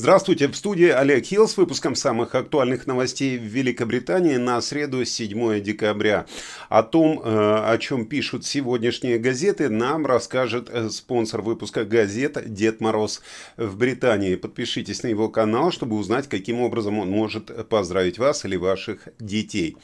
Здравствуйте, 0.00 0.46
в 0.46 0.54
студии 0.54 0.90
Олег 0.90 1.24
Хилл 1.24 1.48
с 1.48 1.56
выпуском 1.56 1.96
самых 1.96 2.36
актуальных 2.36 2.86
новостей 2.86 3.36
в 3.36 3.42
Великобритании 3.42 4.36
на 4.36 4.60
среду 4.60 5.04
7 5.04 5.60
декабря. 5.60 6.26
О 6.68 6.84
том, 6.84 7.20
э, 7.20 7.24
о 7.24 7.76
чем 7.78 8.06
пишут 8.06 8.46
сегодняшние 8.46 9.18
газеты, 9.18 9.68
нам 9.68 10.06
расскажет 10.06 10.70
э, 10.70 10.88
спонсор 10.90 11.42
выпуска 11.42 11.84
газет 11.84 12.38
Дед 12.46 12.80
Мороз 12.80 13.22
в 13.56 13.76
Британии. 13.76 14.36
Подпишитесь 14.36 15.02
на 15.02 15.08
его 15.08 15.28
канал, 15.28 15.72
чтобы 15.72 15.96
узнать, 15.96 16.28
каким 16.28 16.60
образом 16.60 17.00
он 17.00 17.10
может 17.10 17.68
поздравить 17.68 18.18
вас 18.18 18.44
или 18.44 18.54
ваших 18.54 19.08
детей. 19.18 19.76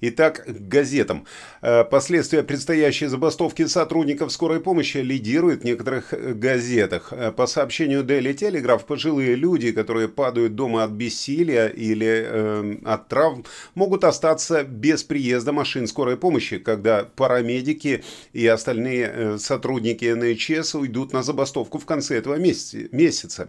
Итак, 0.00 0.46
к 0.46 0.48
газетам. 0.48 1.26
Э, 1.60 1.84
последствия 1.84 2.42
предстоящей 2.42 3.08
забастовки 3.08 3.66
сотрудников 3.66 4.32
скорой 4.32 4.60
помощи 4.60 4.96
лидируют 4.96 5.60
в 5.60 5.64
некоторых 5.64 6.14
газетах. 6.38 7.12
По 7.36 7.46
сообщению 7.46 8.02
Daily 8.02 8.34
Telegraph, 8.34 8.86
пожилые 8.86 9.34
люди 9.34 9.58
люди, 9.68 9.72
которые 9.72 10.08
падают 10.08 10.54
дома 10.54 10.84
от 10.84 10.90
бессилия 10.90 11.68
или 11.68 12.24
э, 12.26 12.76
от 12.84 13.08
травм, 13.08 13.44
могут 13.74 14.04
остаться 14.04 14.64
без 14.64 15.04
приезда 15.04 15.52
машин 15.52 15.86
скорой 15.86 16.16
помощи, 16.16 16.58
когда 16.58 17.04
парамедики 17.04 18.02
и 18.32 18.46
остальные 18.46 19.12
э, 19.14 19.38
сотрудники 19.38 20.06
НХС 20.06 20.74
уйдут 20.74 21.12
на 21.12 21.22
забастовку 21.22 21.78
в 21.78 21.86
конце 21.86 22.16
этого 22.16 22.36
месяца. 22.36 23.48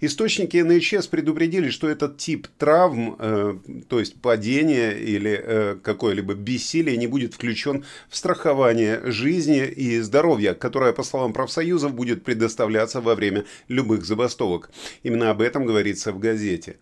Источники 0.00 0.56
НХС 0.56 1.06
предупредили, 1.06 1.70
что 1.70 1.88
этот 1.88 2.18
тип 2.18 2.46
травм, 2.58 3.16
э, 3.18 3.58
то 3.88 4.00
есть 4.00 4.14
падение 4.20 4.98
или 4.98 5.40
э, 5.42 5.76
какое-либо 5.82 6.34
бессилие, 6.34 6.96
не 6.96 7.06
будет 7.06 7.34
включен 7.34 7.84
в 8.08 8.16
страхование 8.16 9.00
жизни 9.04 9.66
и 9.66 10.00
здоровья, 10.00 10.54
которое, 10.54 10.92
по 10.92 11.02
словам 11.02 11.32
профсоюзов, 11.32 11.92
будет 11.94 12.24
предоставляться 12.24 13.00
во 13.00 13.14
время 13.14 13.44
любых 13.68 14.04
забастовок. 14.04 14.70
Именно 15.02 15.30
об 15.30 15.42
этом 15.46 15.66
говорится 15.66 16.12
в 16.12 16.18
газете. 16.18 16.76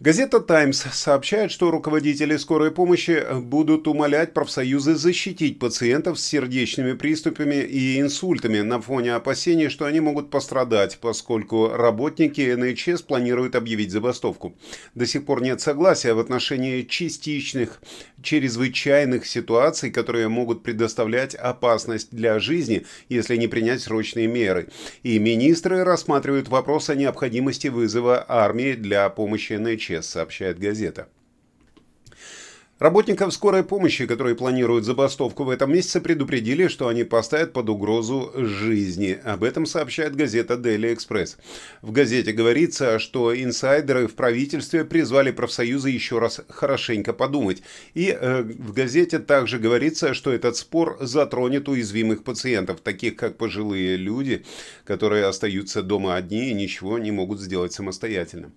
Газета 0.00 0.40
«Таймс» 0.40 0.84
сообщает, 0.92 1.52
что 1.52 1.70
руководители 1.70 2.36
скорой 2.36 2.72
помощи 2.72 3.24
будут 3.40 3.86
умолять 3.86 4.34
профсоюзы 4.34 4.96
защитить 4.96 5.60
пациентов 5.60 6.18
с 6.18 6.26
сердечными 6.26 6.94
приступами 6.94 7.62
и 7.62 8.00
инсультами 8.00 8.60
на 8.60 8.80
фоне 8.80 9.14
опасений, 9.14 9.68
что 9.68 9.84
они 9.84 10.00
могут 10.00 10.30
пострадать, 10.30 10.98
поскольку 11.00 11.68
работники 11.68 12.54
НХС 12.54 13.02
планируют 13.02 13.54
объявить 13.54 13.92
забастовку. 13.92 14.56
До 14.96 15.06
сих 15.06 15.24
пор 15.24 15.42
нет 15.42 15.60
согласия 15.60 16.12
в 16.12 16.18
отношении 16.18 16.82
частичных, 16.82 17.80
чрезвычайных 18.20 19.24
ситуаций, 19.26 19.92
которые 19.92 20.26
могут 20.26 20.64
предоставлять 20.64 21.36
опасность 21.36 22.08
для 22.10 22.40
жизни, 22.40 22.84
если 23.08 23.36
не 23.36 23.46
принять 23.46 23.80
срочные 23.80 24.26
меры. 24.26 24.70
И 25.04 25.20
министры 25.20 25.84
рассматривают 25.84 26.48
вопрос 26.48 26.90
о 26.90 26.96
необходимости 26.96 27.68
вызова 27.68 28.24
армии 28.26 28.72
для 28.72 29.08
помощи 29.08 29.52
НХС 29.52 29.83
исчез, 29.84 30.06
сообщает 30.06 30.58
газета. 30.58 31.08
Работников 32.80 33.32
скорой 33.32 33.62
помощи, 33.62 34.04
которые 34.04 34.34
планируют 34.34 34.84
забастовку 34.84 35.44
в 35.44 35.50
этом 35.50 35.72
месяце, 35.72 36.00
предупредили, 36.00 36.66
что 36.66 36.88
они 36.88 37.04
поставят 37.04 37.52
под 37.52 37.68
угрозу 37.70 38.32
жизни. 38.34 39.16
Об 39.24 39.44
этом 39.44 39.64
сообщает 39.64 40.16
газета 40.16 40.54
Daily 40.54 40.92
Express. 40.92 41.36
В 41.82 41.92
газете 41.92 42.32
говорится, 42.32 42.98
что 42.98 43.32
инсайдеры 43.34 44.08
в 44.08 44.16
правительстве 44.16 44.84
призвали 44.84 45.30
профсоюзы 45.30 45.90
еще 45.90 46.18
раз 46.18 46.40
хорошенько 46.48 47.12
подумать. 47.12 47.62
И 47.94 48.08
э, 48.08 48.42
в 48.42 48.72
газете 48.72 49.20
также 49.20 49.60
говорится, 49.60 50.12
что 50.12 50.32
этот 50.32 50.56
спор 50.56 50.98
затронет 51.00 51.68
уязвимых 51.68 52.24
пациентов, 52.24 52.80
таких 52.80 53.14
как 53.14 53.38
пожилые 53.38 53.96
люди, 53.96 54.44
которые 54.84 55.26
остаются 55.26 55.80
дома 55.80 56.16
одни 56.16 56.50
и 56.50 56.54
ничего 56.54 56.98
не 56.98 57.12
могут 57.12 57.40
сделать 57.40 57.72
самостоятельно. 57.72 58.50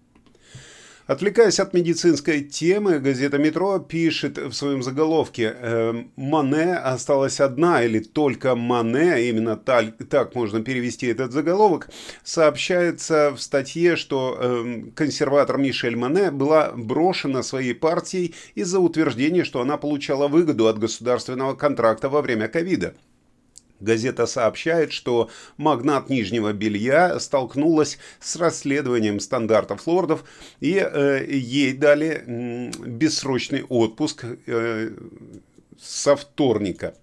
Отвлекаясь 1.07 1.61
от 1.61 1.73
медицинской 1.73 2.41
темы, 2.41 2.99
газета 2.99 3.37
«Метро» 3.37 3.79
пишет 3.79 4.37
в 4.37 4.51
своем 4.51 4.83
заголовке 4.83 5.55
э, 5.57 6.03
«Мане 6.17 6.75
осталась 6.75 7.39
одна» 7.39 7.81
или 7.81 7.99
«Только 7.99 8.55
Мане», 8.55 9.29
именно 9.29 9.55
так, 9.55 10.35
можно 10.35 10.61
перевести 10.61 11.07
этот 11.07 11.31
заголовок, 11.31 11.89
сообщается 12.25 13.31
в 13.33 13.39
статье, 13.39 13.95
что 13.95 14.37
э, 14.37 14.81
консерватор 14.95 15.57
Мишель 15.57 15.95
Мане 15.95 16.29
была 16.29 16.73
брошена 16.75 17.41
своей 17.41 17.73
партией 17.73 18.35
из-за 18.55 18.81
утверждения, 18.81 19.45
что 19.45 19.61
она 19.61 19.77
получала 19.77 20.27
выгоду 20.27 20.67
от 20.67 20.77
государственного 20.77 21.55
контракта 21.55 22.09
во 22.09 22.21
время 22.21 22.49
ковида. 22.49 22.95
Газета 23.79 24.25
сообщает, 24.25 24.91
что 24.91 25.29
магнат 25.57 26.09
нижнего 26.09 26.51
белья 26.53 27.19
столкнулась 27.19 27.99
с 28.19 28.35
расследованием 28.35 29.19
стандартов 29.19 29.85
лордов, 29.87 30.23
и 30.59 30.75
э, 30.75 31.25
ей 31.29 31.73
дали 31.73 32.23
э, 32.25 32.71
бессрочный 32.85 33.63
отпуск 33.63 34.25
э, 34.45 34.91
со 35.79 36.15
вторника. 36.15 36.95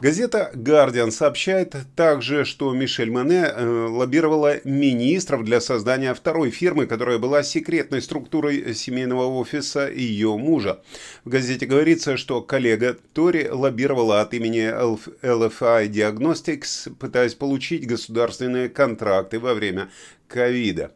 Газета 0.00 0.52
«Гардиан» 0.54 1.10
сообщает 1.10 1.74
также, 1.96 2.44
что 2.44 2.72
Мишель 2.72 3.10
Мане 3.10 3.46
э, 3.46 3.86
лоббировала 3.88 4.60
министров 4.62 5.42
для 5.42 5.60
создания 5.60 6.14
второй 6.14 6.50
фирмы, 6.50 6.86
которая 6.86 7.18
была 7.18 7.42
секретной 7.42 8.00
структурой 8.00 8.76
семейного 8.76 9.26
офиса 9.26 9.90
ее 9.90 10.36
мужа. 10.36 10.82
В 11.24 11.30
газете 11.30 11.66
говорится, 11.66 12.16
что 12.16 12.40
коллега 12.42 12.96
Тори 13.12 13.48
лоббировала 13.50 14.20
от 14.20 14.34
имени 14.34 14.70
LFI 14.70 15.88
Diagnostics, 15.88 16.94
пытаясь 16.94 17.34
получить 17.34 17.84
государственные 17.84 18.68
контракты 18.68 19.40
во 19.40 19.52
время 19.52 19.90
ковида. 20.28 20.92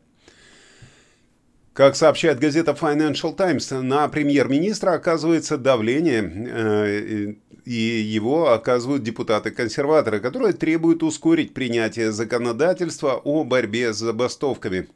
Как 1.73 1.97
сообщает 1.97 2.39
газета 2.39 2.73
Financial 2.73 3.35
Times, 3.35 3.71
на 3.71 4.07
премьер-министра 4.09 4.93
оказывается 4.93 5.57
давление, 5.57 6.23
э, 6.23 7.35
и 7.65 7.73
его 7.73 8.53
оказывают 8.53 9.03
депутаты-консерваторы, 9.03 10.21
которые 10.21 10.53
требуют 10.53 11.03
ускорить 11.03 11.55
принятие 11.55 12.13
законодательства 12.13 13.15
о 13.25 13.45
борьбе 13.45 13.95
с 13.95 13.99
забастовками 13.99 14.89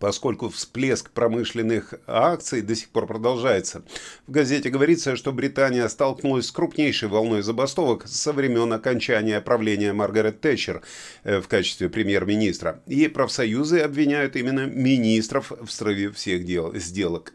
поскольку 0.00 0.48
всплеск 0.48 1.10
промышленных 1.10 1.94
акций 2.08 2.62
до 2.62 2.74
сих 2.74 2.88
пор 2.88 3.06
продолжается. 3.06 3.82
В 4.26 4.32
газете 4.32 4.70
говорится, 4.70 5.14
что 5.14 5.32
Британия 5.32 5.86
столкнулась 5.86 6.46
с 6.46 6.52
крупнейшей 6.52 7.08
волной 7.08 7.42
забастовок 7.42 8.08
со 8.08 8.32
времен 8.32 8.72
окончания 8.72 9.40
правления 9.40 9.92
Маргарет 9.92 10.40
Тэтчер 10.40 10.82
э, 11.22 11.40
в 11.40 11.46
качестве 11.46 11.88
премьер-министра. 11.88 12.82
И 12.86 13.06
профсоюзы 13.06 13.80
обвиняют 13.80 14.34
именно 14.36 14.66
министров 14.66 15.52
в 15.60 15.70
срыве 15.70 16.10
всех 16.10 16.44
дел, 16.44 16.74
сделок. 16.74 17.34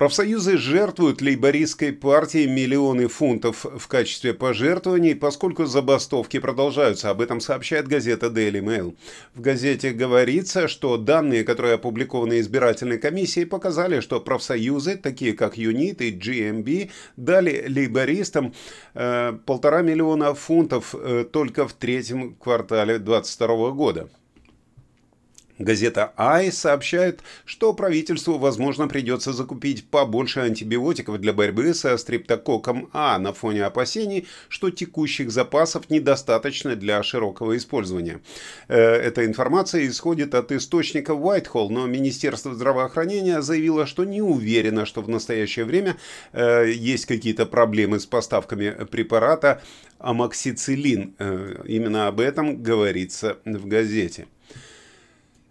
Профсоюзы 0.00 0.56
жертвуют 0.56 1.20
лейбористской 1.20 1.92
партии 1.92 2.46
миллионы 2.46 3.06
фунтов 3.06 3.66
в 3.66 3.86
качестве 3.86 4.32
пожертвований, 4.32 5.14
поскольку 5.14 5.66
забастовки 5.66 6.38
продолжаются. 6.38 7.10
Об 7.10 7.20
этом 7.20 7.38
сообщает 7.38 7.86
газета 7.86 8.28
Daily 8.28 8.62
Mail. 8.62 8.96
В 9.34 9.42
газете 9.42 9.90
говорится, 9.90 10.68
что 10.68 10.96
данные, 10.96 11.44
которые 11.44 11.74
опубликованы 11.74 12.40
избирательной 12.40 12.96
комиссией, 12.96 13.44
показали, 13.44 14.00
что 14.00 14.22
профсоюзы, 14.22 14.96
такие 14.96 15.34
как 15.34 15.58
ЮНИТ 15.58 16.00
и 16.00 16.12
GMB, 16.12 16.90
дали 17.18 17.66
лейбористам 17.68 18.54
э, 18.94 19.34
полтора 19.44 19.82
миллиона 19.82 20.32
фунтов 20.32 20.94
э, 20.94 21.26
только 21.30 21.68
в 21.68 21.74
третьем 21.74 22.36
квартале 22.36 22.98
2022 22.98 23.70
года. 23.72 24.08
Газета 25.60 26.14
«Ай» 26.16 26.50
сообщает, 26.50 27.20
что 27.44 27.74
правительству, 27.74 28.38
возможно, 28.38 28.88
придется 28.88 29.34
закупить 29.34 29.84
побольше 29.84 30.40
антибиотиков 30.40 31.20
для 31.20 31.34
борьбы 31.34 31.74
со 31.74 31.98
стрептококком 31.98 32.88
А 32.94 33.18
на 33.18 33.34
фоне 33.34 33.66
опасений, 33.66 34.26
что 34.48 34.70
текущих 34.70 35.30
запасов 35.30 35.90
недостаточно 35.90 36.76
для 36.76 37.02
широкого 37.02 37.58
использования. 37.58 38.20
Э, 38.68 38.78
эта 38.78 39.26
информация 39.26 39.86
исходит 39.86 40.34
от 40.34 40.50
источника 40.50 41.12
Whitehall, 41.12 41.68
но 41.68 41.86
Министерство 41.86 42.54
здравоохранения 42.54 43.42
заявило, 43.42 43.84
что 43.84 44.04
не 44.04 44.22
уверено, 44.22 44.86
что 44.86 45.02
в 45.02 45.10
настоящее 45.10 45.66
время 45.66 45.98
э, 46.32 46.72
есть 46.74 47.04
какие-то 47.04 47.44
проблемы 47.44 48.00
с 48.00 48.06
поставками 48.06 48.86
препарата 48.90 49.60
амоксициллин. 49.98 51.16
Э, 51.18 51.62
именно 51.66 52.06
об 52.06 52.18
этом 52.18 52.62
говорится 52.62 53.36
в 53.44 53.66
газете. 53.66 54.26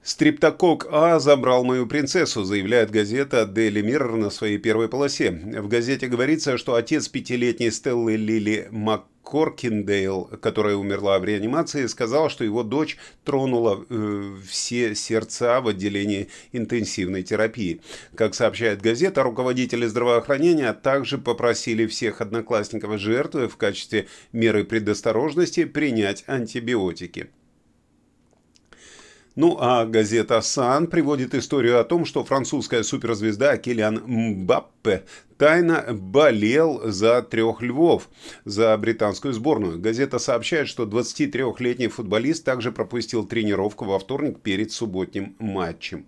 «Стриптокок 0.01 0.87
А 0.91 1.19
забрал 1.19 1.65
мою 1.65 1.85
принцессу», 1.85 2.43
заявляет 2.45 2.89
газета 2.89 3.41
Daily 3.43 3.81
Mirror 3.81 4.15
на 4.15 4.29
своей 4.29 4.57
первой 4.57 4.87
полосе. 4.87 5.31
В 5.31 5.67
газете 5.67 6.07
говорится, 6.07 6.57
что 6.57 6.75
отец 6.75 7.09
пятилетней 7.09 7.69
Стеллы 7.69 8.15
Лили 8.15 8.69
МакКоркиндейл, 8.71 10.29
которая 10.41 10.77
умерла 10.77 11.19
в 11.19 11.25
реанимации, 11.25 11.85
сказал, 11.87 12.29
что 12.29 12.45
его 12.45 12.63
дочь 12.63 12.95
тронула 13.25 13.85
э, 13.89 14.35
все 14.47 14.95
сердца 14.95 15.59
в 15.59 15.67
отделении 15.67 16.29
интенсивной 16.53 17.23
терапии. 17.23 17.81
Как 18.15 18.35
сообщает 18.35 18.81
газета, 18.81 19.21
руководители 19.21 19.85
здравоохранения 19.85 20.71
также 20.71 21.17
попросили 21.17 21.85
всех 21.85 22.21
одноклассников 22.21 22.97
жертвы 22.99 23.49
в 23.49 23.57
качестве 23.57 24.07
меры 24.31 24.63
предосторожности 24.63 25.65
принять 25.65 26.23
антибиотики. 26.25 27.31
Ну 29.41 29.55
а 29.57 29.85
газета 29.85 30.41
«Сан» 30.41 30.87
приводит 30.87 31.33
историю 31.33 31.79
о 31.79 31.85
том, 31.85 32.03
что 32.03 32.25
французская 32.25 32.83
суперзвезда 32.83 33.55
Килиан 33.55 34.03
Мбаппе 34.05 35.05
тайно 35.37 35.85
болел 35.93 36.81
за 36.91 37.21
трех 37.21 37.61
львов, 37.61 38.09
за 38.43 38.75
британскую 38.77 39.33
сборную. 39.33 39.79
Газета 39.79 40.19
сообщает, 40.19 40.67
что 40.67 40.83
23-летний 40.83 41.87
футболист 41.87 42.43
также 42.43 42.73
пропустил 42.73 43.25
тренировку 43.25 43.85
во 43.85 43.97
вторник 43.97 44.41
перед 44.41 44.73
субботним 44.73 45.37
матчем. 45.39 46.05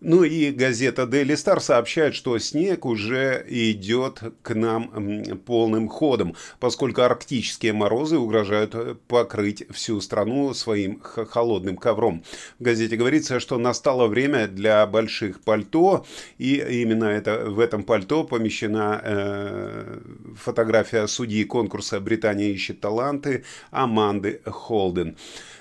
Ну 0.00 0.22
и 0.22 0.52
газета 0.52 1.02
Daily 1.02 1.34
Star 1.34 1.58
сообщает, 1.58 2.14
что 2.14 2.38
снег 2.38 2.86
уже 2.86 3.44
идет 3.48 4.22
к 4.42 4.54
нам 4.54 5.24
полным 5.44 5.88
ходом, 5.88 6.36
поскольку 6.60 7.02
арктические 7.02 7.72
морозы 7.72 8.16
угрожают 8.16 9.00
покрыть 9.08 9.64
всю 9.70 10.00
страну 10.00 10.54
своим 10.54 11.00
холодным 11.00 11.76
ковром. 11.76 12.22
В 12.60 12.62
газете 12.62 12.96
говорится, 12.96 13.40
что 13.40 13.58
настало 13.58 14.06
время 14.06 14.46
для 14.46 14.86
больших 14.86 15.40
пальто, 15.40 16.06
и 16.38 16.54
именно 16.82 17.06
это, 17.06 17.50
в 17.50 17.58
этом 17.58 17.82
пальто 17.82 18.22
помещена 18.22 19.00
э, 19.02 20.00
фотография 20.36 21.08
судьи 21.08 21.42
конкурса 21.42 21.98
«Британия 21.98 22.50
ищет 22.50 22.80
таланты» 22.80 23.44
Аманды 23.72 24.42
Холден. 24.44 25.16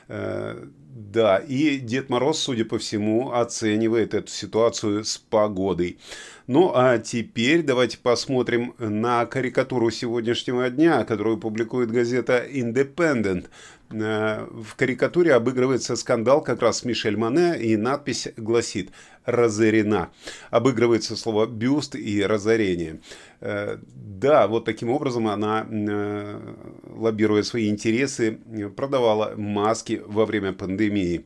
Э, 0.10 0.63
да, 0.98 1.38
и 1.38 1.78
Дед 1.78 2.10
Мороз, 2.10 2.40
судя 2.40 2.66
по 2.66 2.80
всему, 2.80 3.32
оценивает 3.32 4.16
эту 4.16 4.32
ситуацию 4.32 5.06
с 5.06 5.20
погодой. 5.20 6.00
Ну 6.48 6.72
а 6.74 6.98
теперь 6.98 7.62
давайте 7.62 7.98
посмотрим 7.98 8.74
на 8.80 9.26
карикатуру 9.26 9.92
сегодняшнего 9.92 10.70
дня, 10.70 11.04
которую 11.04 11.38
публикует 11.38 11.92
газета 11.92 12.42
Independent. 12.50 13.48
Э, 13.90 14.48
в 14.50 14.76
карикатуре 14.78 15.34
обыгрывается 15.34 15.98
скандал 15.98 16.42
как 16.42 16.62
раз 16.62 16.80
с 16.80 16.86
Мишель 16.86 17.18
Мане, 17.18 17.60
и 17.60 17.76
надпись 17.76 18.30
гласит 18.38 18.92
«разорена». 19.26 20.10
Обыгрывается 20.50 21.18
слово 21.18 21.48
«бюст» 21.48 21.96
и 21.96 22.24
«разорение». 22.24 23.02
Э, 23.42 23.78
да, 23.94 24.48
вот 24.48 24.64
таким 24.64 24.90
образом 24.90 25.28
она, 25.28 25.68
э, 25.70 26.56
лоббируя 26.96 27.44
свои 27.44 27.68
интересы, 27.68 28.40
продавала 28.74 29.34
маски 29.36 30.02
во 30.06 30.26
время 30.26 30.54
пандемии. 30.54 31.26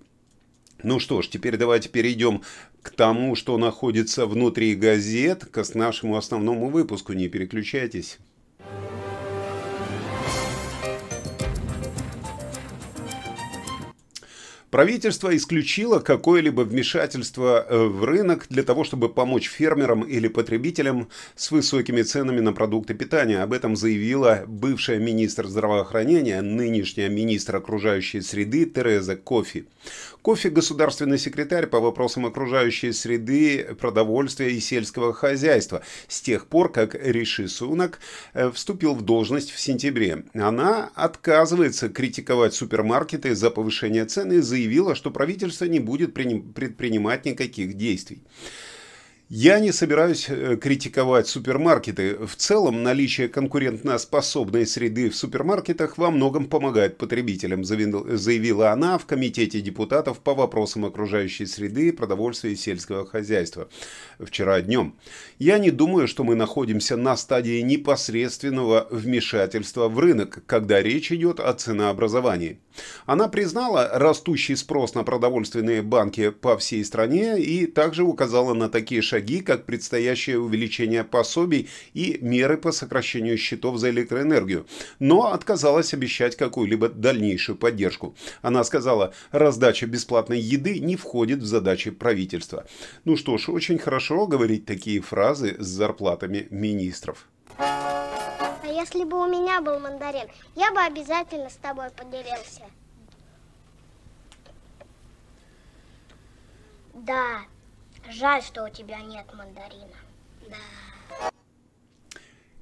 Ну 0.84 1.00
что 1.00 1.22
ж, 1.22 1.28
теперь 1.28 1.58
давайте 1.58 1.90
перейдем 1.90 2.42
к 2.82 2.90
тому, 2.92 3.36
что 3.36 3.58
находится 3.58 4.26
внутри 4.26 4.76
газет, 4.76 5.46
к 5.46 5.64
нашему 5.76 6.18
основному 6.18 6.70
выпуску. 6.70 7.14
Не 7.14 7.28
переключайтесь. 7.28 8.18
Правительство 14.72 15.36
исключило 15.36 16.00
какое-либо 16.00 16.62
вмешательство 16.62 17.66
э, 17.68 17.78
в 17.78 18.06
рынок 18.06 18.46
для 18.50 18.64
того, 18.64 18.86
чтобы 18.86 19.10
помочь 19.10 19.50
фермерам 19.50 20.04
или 20.04 20.30
потребителям 20.30 21.10
с 21.36 21.52
высокими 21.52 22.04
ценами 22.04 22.40
на 22.40 22.54
продукты 22.54 22.94
питания. 22.94 23.44
Об 23.44 23.52
этом 23.52 23.76
заявила 23.76 24.46
бывшая 24.48 24.98
министр 24.98 25.48
здравоохранения, 25.50 26.42
нынешняя 26.42 27.10
министр 27.10 27.58
окружающей 27.58 28.22
среды 28.22 28.66
Тереза 28.66 29.18
Кофи. 29.18 29.66
Кофи– 30.22 30.48
государственный 30.50 31.18
секретарь 31.18 31.66
по 31.66 31.80
вопросам 31.80 32.28
окружающей 32.28 32.92
среды, 32.92 33.76
продовольствия 33.80 34.52
и 34.52 34.60
сельского 34.60 35.14
хозяйства 35.14 35.82
с 36.08 36.22
тех 36.22 36.46
пор, 36.46 36.72
как 36.72 36.94
Риши 36.94 37.48
Сунак 37.48 38.00
э, 38.34 38.52
вступил 38.52 38.94
в 38.94 39.02
должность 39.02 39.52
в 39.52 39.60
сентябре. 39.60 40.24
Она 40.36 40.92
отказывается 40.94 41.90
критиковать 41.90 42.54
супермаркеты 42.54 43.34
за 43.34 43.50
повышение 43.50 44.06
цены 44.06 44.34
и 44.34 44.42
заявила, 44.62 44.96
что 44.96 45.12
правительство 45.12 45.66
не 45.66 45.80
будет 45.80 46.14
предпринимать 46.14 47.26
никаких 47.26 47.74
действий. 47.74 48.22
Я 49.34 49.62
не 49.62 49.72
собираюсь 49.72 50.26
э, 50.28 50.58
критиковать 50.58 51.26
супермаркеты. 51.26 52.18
В 52.28 52.36
целом, 52.36 52.84
наличие 52.84 53.30
конкурентно-способной 53.30 54.66
среды 54.66 55.10
в 55.10 55.16
супермаркетах 55.16 55.98
во 55.98 56.12
многом 56.12 56.48
помогает 56.48 56.98
потребителям, 56.98 57.64
заявила 57.64 58.72
она 58.72 58.98
в 58.98 59.06
Комитете 59.06 59.62
депутатов 59.62 60.20
по 60.20 60.34
вопросам 60.34 60.84
окружающей 60.84 61.46
среды, 61.46 61.94
продовольствия 61.94 62.52
и 62.52 62.58
сельского 62.58 63.08
хозяйства 63.08 63.70
вчера 64.20 64.60
днем. 64.60 64.96
Я 65.40 65.60
не 65.60 65.72
думаю, 65.72 66.10
что 66.10 66.26
мы 66.26 66.36
находимся 66.36 66.98
на 66.98 67.16
стадии 67.16 67.62
непосредственного 67.62 68.90
вмешательства 68.92 69.88
в 69.88 69.98
рынок, 69.98 70.44
когда 70.46 70.82
речь 70.82 71.10
идет 71.10 71.40
о 71.40 71.54
ценообразовании. 71.54 72.60
Она 73.06 73.28
признала 73.28 73.90
растущий 73.94 74.56
спрос 74.56 74.94
на 74.94 75.04
продовольственные 75.04 75.82
банки 75.82 76.32
по 76.32 76.58
всей 76.58 76.84
стране 76.86 77.40
и 77.40 77.66
также 77.66 78.04
указала 78.04 78.54
на 78.54 78.70
такие 78.70 79.02
шаги, 79.02 79.21
как 79.42 79.66
предстоящее 79.66 80.40
увеличение 80.40 81.04
пособий 81.04 81.70
и 81.94 82.18
меры 82.22 82.58
по 82.58 82.72
сокращению 82.72 83.38
счетов 83.38 83.78
за 83.78 83.90
электроэнергию, 83.90 84.66
но 85.00 85.32
отказалась 85.32 85.94
обещать 85.94 86.36
какую-либо 86.36 86.90
дальнейшую 86.90 87.58
поддержку. 87.58 88.16
Она 88.42 88.64
сказала, 88.64 89.14
раздача 89.32 89.86
бесплатной 89.86 90.40
еды 90.40 90.80
не 90.80 90.96
входит 90.96 91.40
в 91.40 91.46
задачи 91.46 91.92
правительства. 91.92 92.66
Ну 93.06 93.16
что 93.18 93.38
ж, 93.38 93.50
очень 93.50 93.80
хорошо 93.80 94.28
говорить 94.28 94.66
такие 94.66 95.02
фразы 95.02 95.56
с 95.60 95.68
зарплатами 95.68 96.48
министров 96.50 97.28
если 98.82 99.04
бы 99.04 99.22
у 99.22 99.28
меня 99.28 99.62
был 99.62 99.80
мандарин, 99.80 100.28
я 100.56 100.72
бы 100.72 100.80
обязательно 100.80 101.50
с 101.50 101.56
тобой 101.56 101.90
поделился. 101.92 102.64
Да, 106.94 107.42
жаль, 108.10 108.42
что 108.44 108.64
у 108.64 108.70
тебя 108.70 109.00
нет 109.02 109.32
мандарина. 109.34 109.96
Да. 110.50 110.56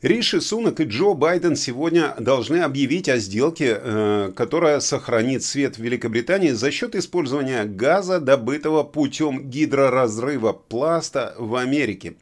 Риши 0.01 0.39
Сунок 0.39 0.79
и 0.79 0.85
Джо 0.85 1.13
Байден 1.13 1.57
сегодня 1.57 2.15
должны 2.17 2.61
объявить 2.61 3.09
о 3.09 3.17
сделке, 3.17 3.77
э, 3.77 4.31
которая 4.33 4.79
сохранит 4.79 5.43
свет 5.43 5.77
в 5.77 5.81
Великобритании 5.81 6.51
за 6.51 6.71
счет 6.71 6.95
использования 6.95 7.65
газа, 7.65 8.21
добытого 8.21 8.83
путем 8.83 9.49
гидроразрыва 9.49 10.53
пласта 10.53 11.35
в 11.37 11.53
Америке. 11.55 12.13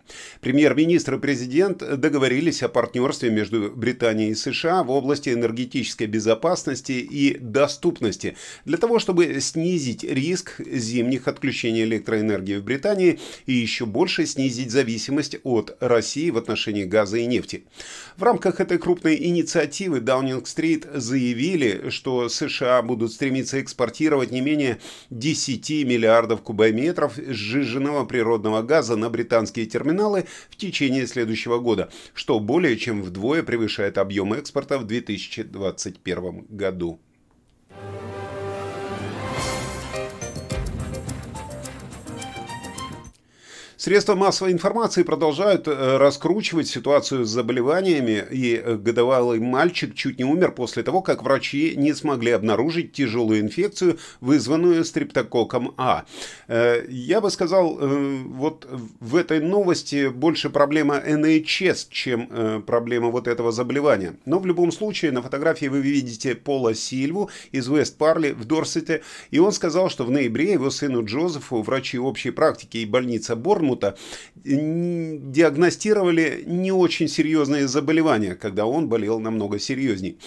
Премьер-министр 0.42 1.16
и 1.16 1.20
президент 1.20 2.00
договорились 2.00 2.64
о 2.64 2.68
партнерстве 2.68 3.30
между 3.30 3.70
Британией 3.70 4.32
и 4.32 4.36
США 4.36 4.82
в 4.82 4.90
области 4.90 5.30
энергетической 5.30 6.08
безопасности 6.08 6.94
и 6.94 7.38
доступности 7.38 8.38
для 8.66 8.78
того, 8.78 8.98
чтобы 8.98 9.40
снизить 9.40 10.04
риск 10.04 10.62
зимних 10.66 11.28
отключений 11.28 11.84
электроэнергии 11.84 12.56
в 12.56 12.64
Британии 12.64 13.20
и 13.46 13.54
еще 13.54 13.86
больше 13.86 14.26
снизить 14.26 14.72
зависимость 14.72 15.38
от 15.44 15.78
России 15.80 16.32
в 16.32 16.40
отношении 16.40 16.84
газа 16.84 17.18
и 17.18 17.28
нефти. 17.28 17.66
В 18.16 18.24
рамках 18.24 18.60
этой 18.60 18.78
крупной 18.78 19.16
инициативы 19.16 20.00
Даунинг-стрит 20.00 20.88
заявили, 20.94 21.90
что 21.90 22.30
США 22.30 22.82
будут 22.82 23.12
стремиться 23.12 23.62
экспортировать 23.62 24.32
не 24.32 24.42
менее 24.42 24.80
10 25.10 25.70
миллиардов 25.86 26.42
кубометров 26.42 27.14
сжиженного 27.16 28.06
природного 28.06 28.62
газа 28.62 28.96
на 28.96 29.10
британские 29.10 29.66
терминалы 29.66 30.26
в 30.50 30.56
течение 30.56 31.08
следующего 31.08 31.60
года, 31.60 31.90
что 32.14 32.40
более 32.40 32.78
чем 32.78 33.04
вдвое 33.04 33.44
превышает 33.44 33.98
объем 33.98 34.34
экспорта 34.34 34.78
в 34.78 34.86
2021 34.86 36.46
году. 36.50 37.00
Средства 43.78 44.16
массовой 44.16 44.54
информации 44.54 45.04
продолжают 45.04 45.68
э, 45.68 45.98
раскручивать 45.98 46.68
ситуацию 46.68 47.26
с 47.26 47.30
заболеваниями, 47.30 48.26
и 48.32 48.56
э, 48.56 48.76
годовалый 48.76 49.40
мальчик 49.40 49.94
чуть 49.94 50.18
не 50.18 50.26
умер 50.26 50.54
после 50.54 50.82
того, 50.82 51.04
как 51.04 51.22
врачи 51.22 51.76
не 51.78 51.94
смогли 51.94 52.32
обнаружить 52.32 52.94
тяжелую 52.94 53.40
инфекцию, 53.40 54.00
вызванную 54.20 54.84
стрептококком 54.84 55.76
А. 55.78 56.06
Э, 56.48 56.88
я 56.90 57.22
бы 57.22 57.30
сказал, 57.30 57.78
вот 57.78 58.68
в 59.00 59.16
этой 59.16 59.42
новости 59.42 60.08
больше 60.08 60.50
проблема 60.50 60.98
NHS, 60.98 61.88
чем 61.92 62.64
проблема 62.66 63.10
вот 63.10 63.28
этого 63.28 63.52
заболевания. 63.52 64.16
Но 64.26 64.40
в 64.40 64.48
любом 64.48 64.72
случае 64.72 65.12
на 65.12 65.22
фотографии 65.22 65.68
вы 65.68 65.82
видите 65.82 66.34
Пола 66.34 66.74
Сильву 66.74 67.30
из 67.52 67.68
Вест-Парли 67.68 68.32
в 68.32 68.46
Дорсете, 68.46 69.04
и 69.30 69.38
он 69.38 69.52
сказал, 69.52 69.92
что 69.92 70.04
в 70.04 70.10
ноябре 70.10 70.54
его 70.54 70.72
сыну 70.72 71.06
Джозефу 71.06 71.62
врачи 71.62 72.00
общей 72.00 72.32
практики 72.32 72.78
и 72.78 72.86
больница 72.86 73.36
Борн 73.36 73.67
Борнмута 73.68 73.96
диагностировали 74.44 76.44
не 76.46 76.72
очень 76.72 77.08
серьезные 77.08 77.68
заболевания, 77.68 78.36
когда 78.36 78.66
он 78.66 78.88
болел 78.88 79.20
намного 79.20 79.60
серьезней. 79.60 80.18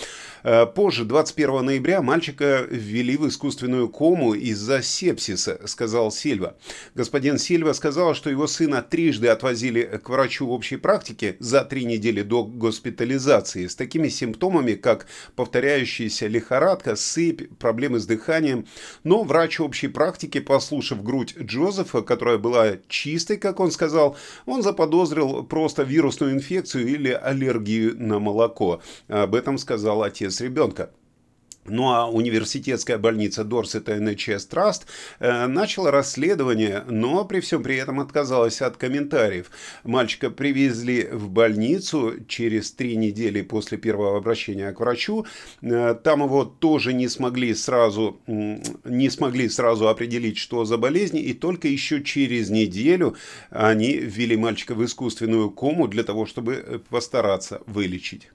Э, 0.42 0.66
позже, 0.66 1.04
21 1.04 1.64
ноября, 1.64 2.02
мальчика 2.02 2.66
ввели 2.70 3.16
в 3.16 3.28
искусственную 3.28 3.88
кому 3.88 4.34
из-за 4.34 4.82
сепсиса, 4.82 5.60
сказал 5.66 6.10
Сильва. 6.10 6.56
Господин 6.94 7.38
Сильва 7.38 7.74
сказал, 7.74 8.14
что 8.14 8.30
его 8.30 8.46
сына 8.46 8.82
трижды 8.82 9.28
отвозили 9.28 10.00
к 10.02 10.08
врачу 10.08 10.48
общей 10.48 10.76
практики 10.76 11.36
за 11.40 11.64
три 11.64 11.84
недели 11.84 12.22
до 12.22 12.44
госпитализации 12.44 13.66
с 13.66 13.74
такими 13.74 14.08
симптомами, 14.08 14.74
как 14.74 15.06
повторяющаяся 15.36 16.26
лихорадка, 16.26 16.96
сыпь, 16.96 17.48
проблемы 17.58 18.00
с 18.00 18.06
дыханием. 18.06 18.66
Но 19.04 19.22
врач 19.24 19.60
общей 19.60 19.88
практики, 19.88 20.40
послушав 20.40 21.02
грудь 21.02 21.34
Джозефа, 21.38 22.02
которая 22.02 22.38
была 22.38 22.78
чистой, 22.88 23.36
как 23.36 23.60
он 23.60 23.70
сказал, 23.70 24.16
он 24.46 24.62
заподозрил 24.62 25.42
просто 25.44 25.82
вирусную 25.82 26.32
инфекцию 26.32 26.88
или 26.88 27.10
аллергию 27.10 28.00
на 28.00 28.18
молоко. 28.18 28.80
Об 29.08 29.34
этом 29.34 29.58
сказал 29.58 30.02
отец 30.02 30.29
ребенка. 30.40 30.90
Ну 31.66 31.92
а 31.92 32.10
университетская 32.10 32.96
больница 32.96 33.42
Dorset 33.42 33.84
NHS 33.84 34.48
Trust 34.50 34.82
э, 35.18 35.46
начала 35.46 35.90
расследование, 35.90 36.84
но 36.88 37.24
при 37.26 37.40
всем 37.40 37.62
при 37.62 37.76
этом 37.76 38.00
отказалась 38.00 38.62
от 38.62 38.78
комментариев. 38.78 39.50
Мальчика 39.84 40.30
привезли 40.30 41.06
в 41.12 41.28
больницу 41.28 42.14
через 42.26 42.72
три 42.72 42.96
недели 42.96 43.42
после 43.42 43.76
первого 43.76 44.16
обращения 44.16 44.72
к 44.72 44.80
врачу. 44.80 45.26
Э, 45.60 45.94
там 46.02 46.24
его 46.24 46.44
тоже 46.44 46.94
не 46.94 47.08
смогли 47.08 47.54
сразу, 47.54 48.20
не 48.26 49.10
смогли 49.10 49.48
сразу 49.50 49.88
определить, 49.88 50.38
что 50.38 50.64
за 50.64 50.78
болезнь, 50.78 51.18
и 51.18 51.34
только 51.34 51.68
еще 51.68 52.02
через 52.02 52.48
неделю 52.48 53.16
они 53.50 53.92
ввели 53.96 54.36
мальчика 54.36 54.74
в 54.74 54.82
искусственную 54.82 55.50
кому 55.50 55.88
для 55.88 56.04
того, 56.04 56.24
чтобы 56.24 56.54
э, 56.54 56.78
постараться 56.78 57.60
вылечить. 57.66 58.30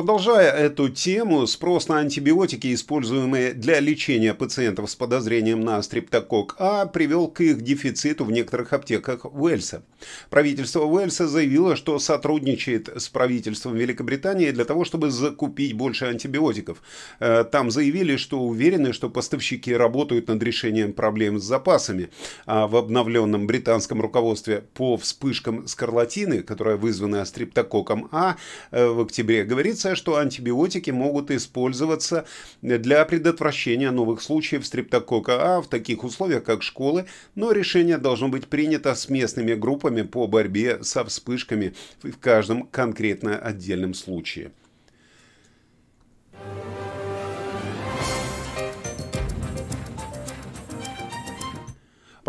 Продолжая 0.00 0.50
эту 0.50 0.88
тему, 0.88 1.46
спрос 1.46 1.88
на 1.88 1.98
антибиотики, 1.98 2.72
используемые 2.72 3.52
для 3.52 3.80
лечения 3.80 4.32
пациентов 4.32 4.90
с 4.90 4.96
подозрением 4.96 5.60
на 5.60 5.82
стрептокок 5.82 6.56
А, 6.58 6.86
привел 6.86 7.28
к 7.28 7.42
их 7.42 7.60
дефициту 7.60 8.24
в 8.24 8.32
некоторых 8.32 8.72
аптеках 8.72 9.26
Уэльса. 9.26 9.82
Правительство 10.30 10.86
Уэльса 10.86 11.28
заявило, 11.28 11.76
что 11.76 11.98
сотрудничает 11.98 12.88
с 12.88 13.10
правительством 13.10 13.76
Великобритании 13.76 14.50
для 14.52 14.64
того, 14.64 14.86
чтобы 14.86 15.10
закупить 15.10 15.74
больше 15.74 16.06
антибиотиков. 16.06 16.80
Э, 17.18 17.44
там 17.44 17.70
заявили, 17.70 18.16
что 18.16 18.40
уверены, 18.40 18.94
что 18.94 19.10
поставщики 19.10 19.74
работают 19.74 20.28
над 20.28 20.42
решением 20.42 20.94
проблем 20.94 21.38
с 21.38 21.44
запасами. 21.44 22.08
А 22.46 22.66
в 22.66 22.76
обновленном 22.76 23.46
британском 23.46 24.00
руководстве 24.00 24.64
по 24.72 24.96
вспышкам 24.96 25.68
скарлатины, 25.68 26.42
которая 26.42 26.78
вызвана 26.78 27.22
стрептококком 27.26 28.08
А, 28.12 28.36
э, 28.70 28.86
в 28.86 29.02
октябре 29.02 29.44
говорится, 29.44 29.89
говорится, 29.90 29.96
что 29.96 30.16
антибиотики 30.16 30.90
могут 30.90 31.30
использоваться 31.30 32.24
для 32.62 33.04
предотвращения 33.04 33.90
новых 33.90 34.22
случаев 34.22 34.66
стрептокока 34.66 35.56
А 35.56 35.60
в 35.60 35.68
таких 35.68 36.04
условиях, 36.04 36.44
как 36.44 36.62
школы, 36.62 37.06
но 37.34 37.52
решение 37.52 37.98
должно 37.98 38.28
быть 38.28 38.48
принято 38.48 38.94
с 38.94 39.08
местными 39.08 39.54
группами 39.54 40.02
по 40.02 40.26
борьбе 40.26 40.82
со 40.82 41.04
вспышками 41.04 41.74
в 42.02 42.18
каждом 42.18 42.66
конкретно 42.66 43.38
отдельном 43.38 43.94
случае. 43.94 44.50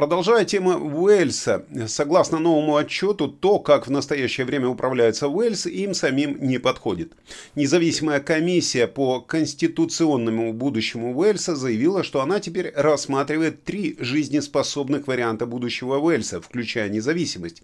Продолжая 0.02 0.46
тему 0.46 0.72
Уэльса, 1.00 1.64
согласно 1.86 2.40
новому 2.40 2.76
отчету, 2.76 3.28
то, 3.28 3.60
как 3.60 3.86
в 3.86 3.92
настоящее 3.92 4.48
время 4.48 4.68
управляется 4.68 5.28
Уэльс, 5.28 5.68
им 5.68 5.94
самим 5.94 6.40
не 6.42 6.58
подходит. 6.58 7.12
Независимая 7.54 8.20
комиссия 8.20 8.88
по 8.88 9.22
конституционному 9.22 10.54
будущему 10.54 11.16
Уэльса 11.16 11.56
заявила, 11.56 12.02
что 12.04 12.24
она 12.24 12.40
теперь 12.40 12.74
рассматривает 12.76 13.64
три 13.64 13.96
жизнеспособных 14.00 15.06
варианта 15.06 15.46
будущего 15.46 16.00
Уэльса, 16.00 16.42
включая 16.42 16.90
независимость. 16.90 17.62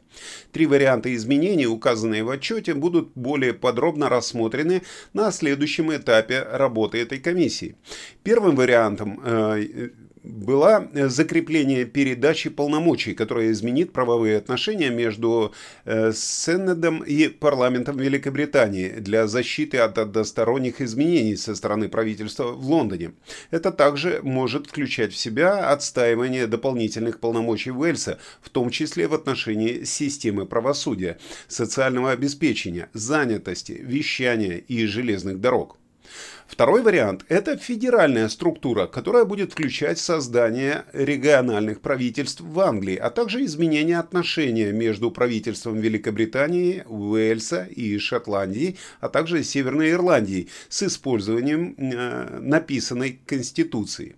Три 0.51 0.67
варианта 0.67 1.15
изменений, 1.15 1.65
указанные 1.65 2.23
в 2.23 2.29
отчете, 2.29 2.75
будут 2.75 3.13
более 3.15 3.55
подробно 3.55 4.09
рассмотрены 4.09 4.83
на 5.11 5.31
следующем 5.31 5.91
этапе 5.91 6.43
работы 6.43 7.01
этой 7.01 7.17
комиссии. 7.17 7.77
Первым 8.21 8.55
вариантом 8.55 9.19
э, 9.25 9.89
была 10.27 10.87
э, 10.93 11.07
закрепление 11.09 11.85
передачи 11.85 12.49
полномочий, 12.49 13.13
которая 13.13 13.51
изменит 13.51 13.93
правовые 13.93 14.37
отношения 14.37 14.89
между 14.89 15.53
э, 15.85 16.11
Сенатом 16.13 17.03
и 17.03 17.27
парламентом 17.27 17.97
Великобритании 17.97 18.89
для 18.89 19.27
защиты 19.27 19.77
от 19.77 19.97
односторонних 19.97 20.81
изменений 20.81 21.35
со 21.35 21.55
стороны 21.55 21.89
правительства 21.89 22.51
в 22.51 22.69
Лондоне. 22.69 23.13
Это 23.51 23.71
также 23.71 24.19
может 24.23 24.67
включать 24.67 25.13
в 25.13 25.17
себя 25.17 25.69
отстаивание 25.71 26.47
дополнительных 26.47 27.19
полномочий 27.19 27.71
Уэльса, 27.71 28.19
в 28.41 28.49
том 28.49 28.69
числе 28.69 29.07
в 29.07 29.13
отношении 29.13 29.83
системы 29.83 30.45
правосудия, 30.45 31.17
социального 31.47 32.11
обеспечения, 32.11 32.89
занятости, 32.93 33.71
вещания 33.71 34.57
и 34.57 34.85
железных 34.85 35.39
дорог. 35.39 35.77
Второй 36.47 36.81
вариант– 36.81 37.25
это 37.29 37.57
федеральная 37.57 38.29
структура, 38.29 38.87
которая 38.87 39.25
будет 39.25 39.51
включать 39.51 39.99
создание 39.99 40.85
региональных 40.93 41.81
правительств 41.81 42.39
в 42.39 42.59
Англии, 42.61 42.95
а 42.95 43.09
также 43.09 43.43
изменение 43.43 43.99
отношения 43.99 44.71
между 44.71 45.11
правительством 45.11 45.77
Великобритании, 45.79 46.83
Уэльса 46.87 47.65
и 47.65 47.97
Шотландии, 47.97 48.77
а 49.01 49.09
также 49.09 49.43
Северной 49.43 49.91
Ирландии 49.91 50.47
с 50.69 50.83
использованием 50.83 51.75
э, 51.77 52.39
написанной 52.39 53.19
Конституции. 53.25 54.15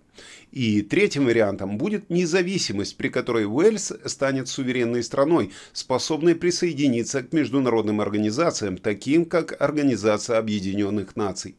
И 0.52 0.82
третьим 0.82 1.26
вариантом 1.26 1.78
будет 1.78 2.10
независимость, 2.10 2.96
при 2.96 3.08
которой 3.08 3.46
Уэльс 3.46 3.92
станет 4.04 4.48
суверенной 4.48 5.04
страной, 5.04 5.52
способной 5.72 6.34
присоединиться 6.34 7.22
к 7.22 7.32
международным 7.32 8.00
организациям, 8.00 8.76
таким 8.76 9.26
как 9.26 9.60
Организация 9.60 10.38
Объединенных 10.38 11.14
Наций. 11.14 11.54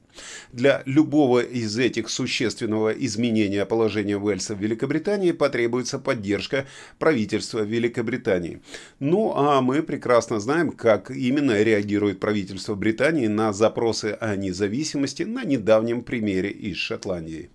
Для 0.51 0.83
любого 0.85 1.39
из 1.39 1.77
этих 1.77 2.09
существенного 2.09 2.89
изменения 2.89 3.65
положения 3.65 4.17
Уэльса 4.17 4.55
в 4.55 4.59
Великобритании 4.59 5.31
потребуется 5.31 5.99
поддержка 5.99 6.67
правительства 6.99 7.59
Великобритании. 7.59 8.61
Ну 8.99 9.33
а 9.33 9.61
мы 9.61 9.83
прекрасно 9.83 10.41
знаем, 10.41 10.71
как 10.71 11.11
именно 11.11 11.61
реагирует 11.63 12.19
правительство 12.19 12.75
Британии 12.75 13.27
на 13.27 13.53
запросы 13.53 14.17
о 14.19 14.35
независимости 14.35 15.23
на 15.23 15.45
недавнем 15.45 16.03
примере 16.03 16.49
из 16.49 16.75
Шотландии. 16.75 17.49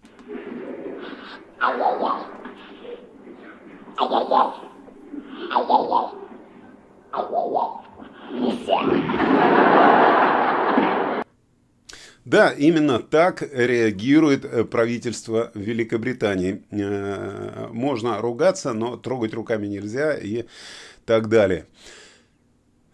Да, 12.25 12.50
именно 12.50 12.98
так 12.98 13.42
реагирует 13.52 14.44
э, 14.44 14.64
правительство 14.64 15.52
Великобритании. 15.54 16.64
Э, 16.72 17.68
можно 17.72 18.20
ругаться, 18.20 18.72
но 18.72 18.96
трогать 18.96 19.32
руками 19.32 19.68
нельзя 19.68 20.12
и 20.14 20.44
так 21.04 21.28
далее. 21.28 21.66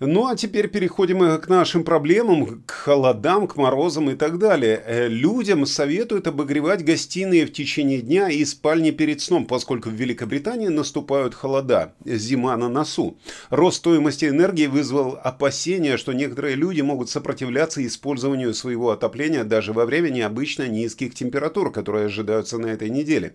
Ну 0.04 0.26
а 0.26 0.34
теперь 0.34 0.66
переходим 0.66 1.38
к 1.40 1.48
нашим 1.48 1.84
проблемам, 1.84 2.64
к 2.66 2.72
холодам, 2.72 3.46
к 3.46 3.54
морозам 3.54 4.10
и 4.10 4.16
так 4.16 4.36
далее. 4.36 4.82
Э, 4.84 5.06
людям 5.06 5.64
советуют 5.64 6.26
обогревать 6.26 6.84
гостиные 6.84 7.46
в 7.46 7.52
течение 7.52 8.00
дня 8.00 8.28
и 8.28 8.44
спальни 8.44 8.90
перед 8.90 9.20
сном, 9.20 9.46
поскольку 9.46 9.90
в 9.90 9.92
Великобритании 9.92 10.66
наступают 10.66 11.34
холода, 11.34 11.94
зима 12.04 12.56
на 12.56 12.68
носу. 12.68 13.16
Рост 13.50 13.76
стоимости 13.76 14.24
энергии 14.24 14.66
вызвал 14.66 15.20
опасения, 15.22 15.96
что 15.96 16.12
некоторые 16.12 16.56
люди 16.56 16.80
могут 16.80 17.08
сопротивляться 17.08 17.86
использованию 17.86 18.54
своего 18.54 18.90
отопления 18.90 19.44
даже 19.44 19.72
во 19.72 19.86
время 19.86 20.08
необычно 20.08 20.66
низких 20.66 21.14
температур, 21.14 21.70
которые 21.70 22.06
ожидаются 22.06 22.58
на 22.58 22.66
этой 22.66 22.90
неделе. 22.90 23.34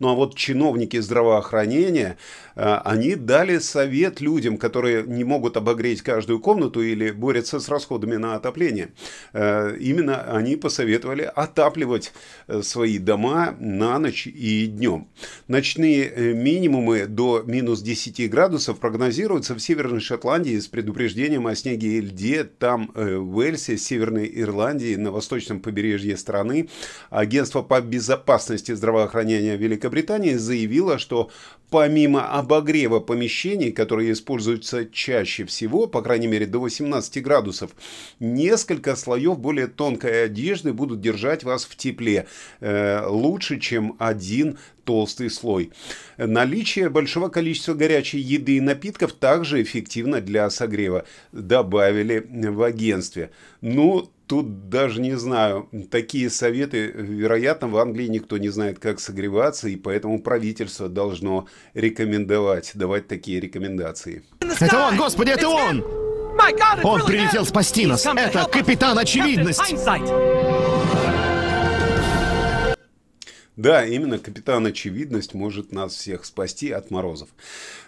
Ну 0.00 0.08
а 0.08 0.14
вот 0.14 0.34
чиновники 0.34 0.98
здравоохранения, 0.98 2.18
э, 2.56 2.74
они 2.84 3.14
дали 3.14 3.58
совет 3.58 4.20
людям, 4.20 4.56
которые 4.56 5.04
не 5.04 5.22
могут 5.22 5.56
обогреть 5.56 6.02
каждую 6.08 6.40
комнату 6.40 6.80
или 6.80 7.10
борются 7.10 7.60
с 7.60 7.68
расходами 7.68 8.16
на 8.16 8.34
отопление. 8.34 8.94
Э, 9.34 9.76
именно 9.78 10.22
они 10.22 10.56
посоветовали 10.56 11.30
отапливать 11.36 12.14
э, 12.46 12.62
свои 12.62 12.98
дома 12.98 13.54
на 13.60 13.98
ночь 13.98 14.26
и 14.26 14.66
днем. 14.68 15.08
Ночные 15.48 16.32
минимумы 16.32 17.04
до 17.04 17.42
минус 17.44 17.82
10 17.82 18.30
градусов 18.30 18.78
прогнозируются 18.78 19.54
в 19.54 19.60
Северной 19.60 20.00
Шотландии 20.00 20.58
с 20.58 20.66
предупреждением 20.66 21.46
о 21.46 21.54
снеге 21.54 21.98
и 21.98 22.00
льде. 22.00 22.44
Там 22.44 22.90
в 22.94 23.40
Эльсе, 23.40 23.76
Северной 23.76 24.30
Ирландии, 24.34 24.96
на 24.96 25.12
восточном 25.12 25.60
побережье 25.60 26.16
страны. 26.16 26.70
Агентство 27.10 27.60
по 27.60 27.82
безопасности 27.82 28.72
здравоохранения 28.72 29.56
Великобритании 29.56 30.34
заявило, 30.34 30.98
что 30.98 31.30
помимо 31.70 32.26
обогрева 32.28 33.00
помещений, 33.00 33.72
которые 33.72 34.12
используются 34.12 34.86
чаще 34.86 35.44
всего, 35.44 35.86
по 35.86 36.02
крайней 36.02 36.26
мере 36.26 36.46
до 36.46 36.60
18 36.60 37.22
градусов, 37.22 37.70
несколько 38.20 38.96
слоев 38.96 39.38
более 39.38 39.66
тонкой 39.66 40.24
одежды 40.24 40.72
будут 40.72 41.00
держать 41.00 41.44
вас 41.44 41.64
в 41.64 41.76
тепле 41.76 42.26
э, 42.60 43.06
лучше, 43.06 43.58
чем 43.58 43.96
один 43.98 44.58
толстый 44.84 45.28
слой. 45.28 45.70
Наличие 46.16 46.88
большого 46.88 47.28
количества 47.28 47.74
горячей 47.74 48.20
еды 48.20 48.56
и 48.56 48.60
напитков 48.60 49.12
также 49.12 49.60
эффективно 49.62 50.22
для 50.22 50.48
согрева, 50.48 51.04
добавили 51.32 52.26
в 52.26 52.62
агентстве. 52.62 53.30
Ну, 53.60 54.10
тут 54.28 54.68
даже 54.68 55.00
не 55.00 55.16
знаю, 55.16 55.68
такие 55.90 56.30
советы, 56.30 56.92
вероятно, 56.94 57.68
в 57.68 57.76
Англии 57.78 58.06
никто 58.06 58.38
не 58.38 58.50
знает, 58.50 58.78
как 58.78 59.00
согреваться, 59.00 59.68
и 59.68 59.76
поэтому 59.76 60.20
правительство 60.22 60.88
должно 60.88 61.46
рекомендовать, 61.74 62.72
давать 62.74 63.08
такие 63.08 63.40
рекомендации. 63.40 64.22
Это 64.60 64.88
он, 64.88 64.96
господи, 64.96 65.30
это 65.30 65.48
он! 65.48 65.84
Он 66.84 67.04
прилетел 67.04 67.44
спасти 67.44 67.86
нас! 67.86 68.06
Это 68.06 68.44
капитан 68.44 68.98
очевидность! 68.98 69.74
Да, 73.58 73.84
именно 73.84 74.20
капитан 74.20 74.66
Очевидность 74.66 75.34
может 75.34 75.72
нас 75.72 75.92
всех 75.92 76.24
спасти 76.24 76.70
от 76.70 76.92
морозов. 76.92 77.28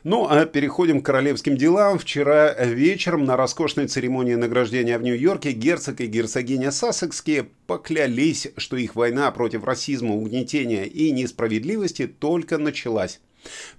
Ну, 0.03 0.27
а 0.29 0.45
переходим 0.45 1.01
к 1.01 1.07
королевским 1.07 1.57
делам. 1.57 2.01
Вчера 2.01 2.53
вечером 2.65 3.25
на 3.25 3.37
роскошной 3.37 3.87
церемонии 3.87 4.35
награждения 4.35 4.99
в 4.99 5.03
Нью-Йорке 5.03 5.53
герцог 5.53 6.01
и 6.01 6.07
герцогиня 6.07 6.73
Сассекские 6.73 7.47
поклялись, 7.69 8.49
что 8.57 8.77
их 8.77 8.97
война 8.97 9.31
против 9.31 9.63
расизма, 9.63 10.17
угнетения 10.17 10.87
и 10.87 11.13
несправедливости 11.13 12.09
только 12.09 12.59
началась. 12.59 13.21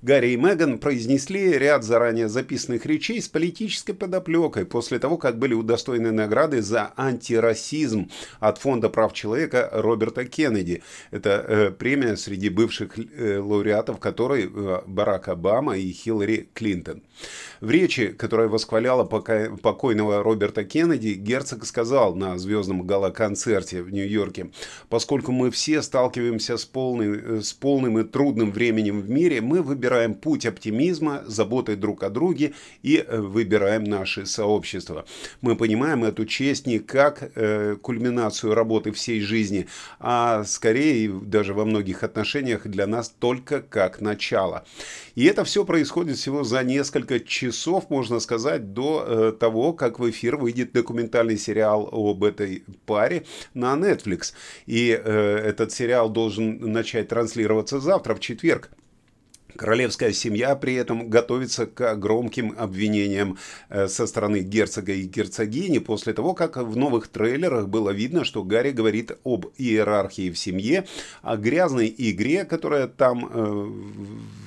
Гарри 0.01 0.31
и 0.31 0.37
Меган 0.37 0.79
произнесли 0.79 1.57
ряд 1.57 1.83
заранее 1.83 2.27
записанных 2.27 2.85
речей 2.85 3.21
с 3.21 3.27
политической 3.27 3.93
подоплекой 3.93 4.65
после 4.65 4.99
того, 4.99 5.17
как 5.17 5.37
были 5.37 5.53
удостоены 5.53 6.11
награды 6.11 6.61
за 6.61 6.93
антирасизм 6.97 8.09
от 8.39 8.57
Фонда 8.57 8.89
прав 8.89 9.13
человека 9.13 9.69
Роберта 9.71 10.25
Кеннеди. 10.25 10.83
Это 11.11 11.45
э, 11.47 11.71
премия 11.71 12.17
среди 12.17 12.49
бывших 12.49 12.97
э, 12.97 13.39
лауреатов 13.39 13.99
которой 13.99 14.45
э, 14.45 14.81
Барак 14.85 15.29
Обама 15.29 15.77
и 15.77 15.91
Хиллари 15.91 16.49
Клинтон. 16.53 17.03
В 17.59 17.69
речи, 17.69 18.07
которая 18.07 18.47
восхваляла 18.47 19.03
покойного 19.03 20.23
Роберта 20.23 20.63
Кеннеди, 20.63 21.13
герцог 21.13 21.65
сказал 21.65 22.15
на 22.15 22.37
звездном 22.39 22.87
гала-концерте 22.87 23.83
в 23.83 23.91
Нью-Йорке, 23.91 24.49
поскольку 24.89 25.31
мы 25.31 25.51
все 25.51 25.81
сталкиваемся 25.81 26.57
с, 26.57 26.65
полным, 26.65 27.41
с 27.41 27.53
полным 27.53 27.99
и 27.99 28.03
трудным 28.03 28.51
временем 28.51 29.01
в 29.01 29.09
мире, 29.09 29.41
мы 29.51 29.62
выбираем 29.62 30.13
путь 30.13 30.46
оптимизма, 30.46 31.24
заботы 31.25 31.75
друг 31.75 32.03
о 32.03 32.10
друге 32.10 32.53
и 32.84 33.03
э, 33.05 33.20
выбираем 33.20 33.84
наши 33.84 34.25
сообщества. 34.25 35.03
Мы 35.41 35.58
понимаем 35.58 36.05
эту 36.05 36.25
честь 36.25 36.67
не 36.67 36.79
как 36.79 37.31
э, 37.36 37.75
кульминацию 37.81 38.53
работы 38.55 38.93
всей 38.93 39.20
жизни, 39.20 39.67
а 40.00 40.46
скорее 40.46 41.10
даже 41.10 41.53
во 41.53 41.65
многих 41.65 42.03
отношениях 42.03 42.65
для 42.65 42.88
нас 42.88 43.10
только 43.10 43.62
как 43.62 44.00
начало. 44.00 44.63
И 45.15 45.25
это 45.25 45.43
все 45.43 45.65
происходит 45.65 46.15
всего 46.15 46.46
за 46.46 46.63
несколько 46.63 47.20
часов, 47.20 47.89
можно 47.89 48.22
сказать, 48.22 48.74
до 48.74 49.05
э, 49.05 49.31
того, 49.38 49.74
как 49.74 50.00
в 50.00 50.10
эфир 50.10 50.38
выйдет 50.38 50.72
документальный 50.72 51.38
сериал 51.38 51.89
об 51.91 52.24
этой 52.24 52.63
паре 52.86 53.25
на 53.53 53.75
Netflix. 53.75 54.31
И 54.65 54.91
э, 54.91 55.38
этот 55.50 55.74
сериал 55.74 56.10
должен 56.10 56.72
начать 56.72 57.10
транслироваться 57.10 57.81
завтра, 57.81 58.15
в 58.15 58.22
четверг. 58.22 58.72
Королевская 59.61 60.11
семья 60.11 60.55
при 60.55 60.73
этом 60.73 61.07
готовится 61.07 61.67
к 61.67 61.95
громким 61.97 62.55
обвинениям 62.57 63.37
э, 63.69 63.87
со 63.87 64.07
стороны 64.07 64.39
герцога 64.39 64.91
и 64.91 65.03
герцогини 65.03 65.77
после 65.77 66.13
того, 66.13 66.33
как 66.33 66.57
в 66.57 66.75
новых 66.75 67.07
трейлерах 67.09 67.67
было 67.67 67.91
видно, 67.91 68.25
что 68.25 68.41
Гарри 68.41 68.71
говорит 68.71 69.11
об 69.23 69.45
иерархии 69.59 70.31
в 70.31 70.39
семье, 70.39 70.87
о 71.21 71.37
грязной 71.37 71.93
игре, 71.95 72.43
которая 72.43 72.87
там 72.87 73.29
э, 73.31 73.69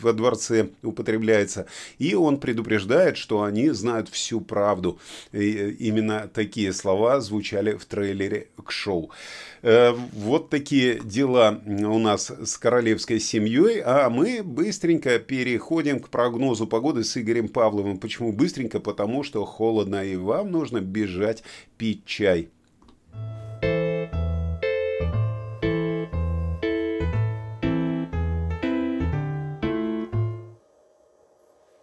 во 0.03 0.13
дворце 0.15 0.71
употребляется, 0.83 1.67
и 2.01 2.17
он 2.17 2.41
предупреждает, 2.41 3.17
что 3.17 3.45
они 3.45 3.71
знают 3.71 4.09
всю 4.09 4.41
правду. 4.41 4.99
И 5.31 5.77
именно 5.79 6.29
такие 6.35 6.73
слова 6.73 7.21
звучали 7.21 7.75
в 7.75 7.85
трейлере 7.85 8.49
к 8.65 8.73
шоу. 8.73 9.13
Э, 9.67 9.93
вот 9.93 10.51
такие 10.51 11.01
дела 11.01 11.59
у 11.67 11.99
нас 11.99 12.31
с 12.31 12.59
королевской 12.59 13.19
семьей, 13.19 13.81
а 13.81 14.11
мы 14.11 14.43
быстренько 14.45 15.19
переходим 15.19 16.01
к 16.01 16.11
прогнозу 16.11 16.67
погоды 16.67 17.03
с 17.03 17.17
Игорем 17.17 17.49
Павловым. 17.49 17.97
Почему 17.97 18.31
быстренько? 18.31 18.79
Потому 18.79 19.23
что 19.23 19.43
холодно 19.47 20.05
и 20.05 20.17
вам 20.17 20.51
нужно 20.51 20.83
бежать 20.83 21.43
пить 21.79 22.05
чай. 22.05 22.51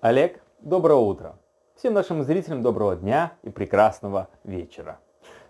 Олег, 0.01 0.39
доброе 0.61 0.99
утро. 0.99 1.39
Всем 1.75 1.95
нашим 1.95 2.23
зрителям 2.23 2.61
доброго 2.61 2.95
дня 2.95 3.33
и 3.41 3.49
прекрасного 3.49 4.29
вечера. 4.43 4.99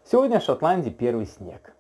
Сегодня 0.06 0.40
в 0.40 0.44
Шотландии 0.44 0.92
первый 0.92 1.26
снег. 1.26 1.74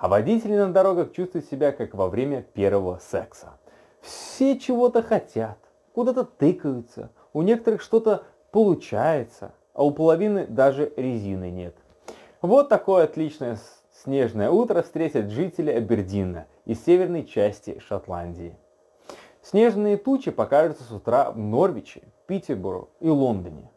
А 0.00 0.08
водители 0.08 0.56
на 0.56 0.72
дорогах 0.72 1.12
чувствуют 1.12 1.46
себя 1.46 1.72
как 1.72 1.92
во 1.92 2.08
время 2.08 2.42
первого 2.42 2.98
секса. 3.02 3.58
Все 4.00 4.58
чего-то 4.58 5.02
хотят, 5.02 5.58
куда-то 5.92 6.24
тыкаются, 6.24 7.10
у 7.34 7.42
некоторых 7.42 7.82
что-то 7.82 8.24
получается, 8.50 9.52
а 9.74 9.84
у 9.84 9.90
половины 9.90 10.46
даже 10.46 10.90
резины 10.96 11.50
нет. 11.50 11.76
Вот 12.40 12.70
такое 12.70 13.04
отличное 13.04 13.58
снежное 13.92 14.50
утро 14.50 14.80
встретят 14.80 15.28
жители 15.28 15.70
Абердина 15.70 16.46
и 16.64 16.74
северной 16.74 17.26
части 17.26 17.78
Шотландии. 17.86 18.56
Снежные 19.42 19.98
тучи 19.98 20.30
покажутся 20.30 20.84
с 20.84 20.90
утра 20.90 21.30
в 21.30 21.36
Норвиче, 21.36 22.04
Питербуру 22.26 22.88
и 23.00 23.08
Лондоне. 23.10 23.70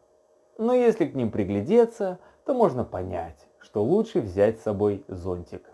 Но 0.58 0.74
если 0.74 1.06
к 1.06 1.16
ним 1.16 1.32
приглядеться, 1.32 2.20
то 2.46 2.54
можно 2.54 2.86
понять, 2.86 3.46
что 3.60 3.84
лучше 3.84 4.22
взять 4.22 4.62
с 4.62 4.64
собой 4.64 5.04
зонтик. 5.10 5.73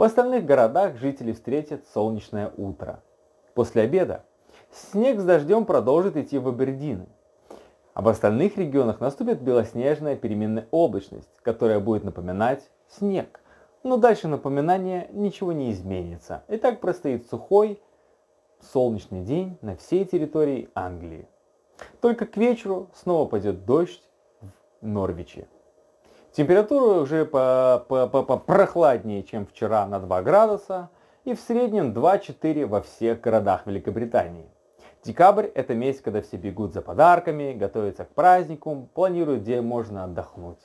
В 0.00 0.02
остальных 0.02 0.46
городах 0.46 0.96
жители 0.96 1.32
встретят 1.32 1.86
солнечное 1.92 2.50
утро. 2.56 3.02
После 3.52 3.82
обеда 3.82 4.24
снег 4.72 5.20
с 5.20 5.24
дождем 5.24 5.66
продолжит 5.66 6.16
идти 6.16 6.38
в 6.38 6.48
Абердины. 6.48 7.06
А 7.92 8.00
в 8.00 8.08
остальных 8.08 8.56
регионах 8.56 9.00
наступит 9.00 9.42
белоснежная 9.42 10.16
переменная 10.16 10.66
облачность, 10.70 11.28
которая 11.42 11.80
будет 11.80 12.04
напоминать 12.04 12.70
снег. 12.88 13.40
Но 13.82 13.98
дальше 13.98 14.26
напоминания 14.26 15.06
ничего 15.12 15.52
не 15.52 15.70
изменится. 15.70 16.44
И 16.48 16.56
так 16.56 16.80
простоит 16.80 17.28
сухой, 17.28 17.78
солнечный 18.72 19.20
день 19.20 19.58
на 19.60 19.76
всей 19.76 20.06
территории 20.06 20.70
Англии. 20.74 21.28
Только 22.00 22.24
к 22.24 22.38
вечеру 22.38 22.88
снова 22.94 23.28
пойдет 23.28 23.66
дождь 23.66 24.02
в 24.40 24.48
Норвиче. 24.80 25.46
Температура 26.32 27.00
уже 27.00 27.24
по, 27.24 27.84
по, 27.88 28.06
по, 28.06 28.22
по 28.22 28.36
прохладнее, 28.36 29.24
чем 29.24 29.46
вчера 29.46 29.84
на 29.86 29.98
2 29.98 30.22
градуса, 30.22 30.88
и 31.24 31.34
в 31.34 31.40
среднем 31.40 31.92
2-4 31.92 32.66
во 32.66 32.82
всех 32.82 33.20
городах 33.20 33.66
Великобритании. 33.66 34.46
Декабрь– 35.02 35.46
это 35.54 35.74
месяц, 35.74 36.02
когда 36.02 36.22
все 36.22 36.36
бегут 36.36 36.72
за 36.72 36.82
подарками, 36.82 37.52
готовятся 37.52 38.04
к 38.04 38.10
празднику, 38.10 38.88
планируют, 38.94 39.42
где 39.42 39.60
можно 39.60 40.04
отдохнуть. 40.04 40.60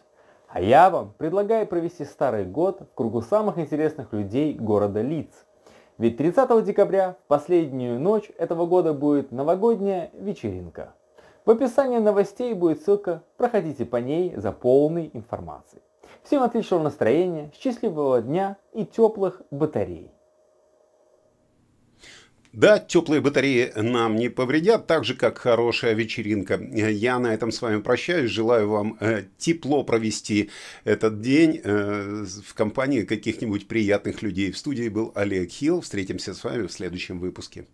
А 0.49 0.61
я 0.61 0.89
вам 0.89 1.13
предлагаю 1.17 1.65
провести 1.65 2.05
старый 2.05 2.45
год 2.45 2.81
в 2.81 2.93
кругу 2.93 3.21
самых 3.21 3.57
интересных 3.57 4.13
людей 4.13 4.53
города 4.53 5.01
Лидс. 5.01 5.35
Ведь 5.97 6.17
30 6.17 6.63
декабря, 6.63 7.15
в 7.23 7.27
последнюю 7.27 7.99
ночь 7.99 8.31
этого 8.37 8.67
года, 8.67 8.93
будет 8.93 9.31
новогодняя 9.31 10.11
вечеринка. 10.13 10.93
В 11.45 11.51
описании 11.51 11.99
новостей 11.99 12.55
будет 12.55 12.81
ссылка, 12.81 13.23
проходите 13.37 13.85
по 13.85 13.97
ней 13.97 14.33
за 14.35 14.51
полной 14.51 15.11
информацией. 15.13 15.83
Всем 16.23 16.41
отличного 16.41 16.81
настроения, 16.81 17.51
счастливого 17.55 18.19
дня 18.19 18.57
и 18.73 18.83
теплых 18.83 19.43
батарей. 19.51 20.09
Да, 22.51 22.79
теплые 22.79 23.21
батареи 23.21 23.71
нам 23.75 24.15
не 24.15 24.29
повредят, 24.29 24.87
так 24.87 25.03
же, 25.03 25.13
как 25.13 25.37
хорошая 25.37 25.93
вечеринка. 25.93 26.55
Я 26.55 27.19
на 27.19 27.33
этом 27.33 27.51
с 27.51 27.61
вами 27.61 27.81
прощаюсь. 27.81 28.31
Желаю 28.31 28.69
вам 28.69 28.97
э, 28.99 29.25
тепло 29.37 29.83
провести 29.83 30.49
этот 30.83 31.21
день 31.21 31.61
э, 31.63 32.25
в 32.25 32.53
компании 32.55 33.01
каких-нибудь 33.01 33.67
приятных 33.67 34.23
людей. 34.23 34.51
В 34.51 34.57
студии 34.57 34.87
был 34.87 35.11
Олег 35.15 35.51
Хилл. 35.51 35.81
Встретимся 35.81 36.33
с 36.33 36.43
вами 36.43 36.65
в 36.65 36.71
следующем 36.71 37.19
выпуске. 37.19 37.67